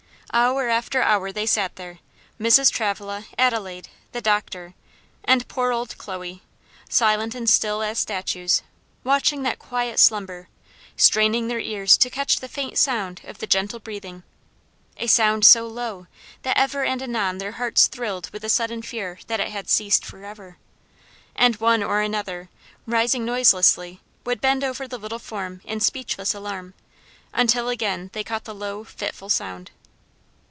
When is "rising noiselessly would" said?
22.87-24.39